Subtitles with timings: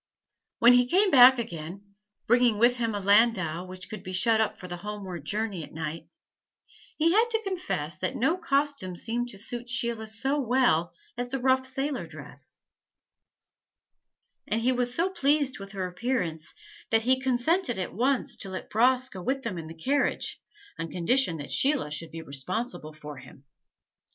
[0.57, 1.93] When he came back again,
[2.25, 5.73] bringing with him a landau which could be shut up for the homeward journey at
[5.75, 6.07] night,
[6.97, 11.37] he had to confess that no costume seemed to suit Sheila so well as the
[11.37, 12.61] rough sailor dress;
[14.47, 16.55] and he was so pleased with her appearance
[16.89, 20.41] that he consented at once to let Bras go with them in the carriage,
[20.79, 23.43] on condition that Sheila should be responsible for him.